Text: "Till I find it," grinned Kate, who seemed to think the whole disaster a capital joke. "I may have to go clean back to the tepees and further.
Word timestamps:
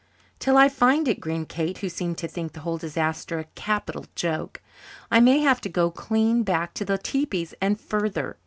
"Till 0.39 0.57
I 0.57 0.67
find 0.67 1.07
it," 1.07 1.19
grinned 1.19 1.49
Kate, 1.49 1.77
who 1.77 1.87
seemed 1.87 2.17
to 2.17 2.27
think 2.27 2.53
the 2.53 2.61
whole 2.61 2.79
disaster 2.79 3.37
a 3.37 3.43
capital 3.53 4.07
joke. 4.15 4.59
"I 5.11 5.19
may 5.19 5.41
have 5.41 5.61
to 5.61 5.69
go 5.69 5.91
clean 5.91 6.41
back 6.41 6.73
to 6.73 6.85
the 6.85 6.97
tepees 6.97 7.53
and 7.61 7.79
further. 7.79 8.37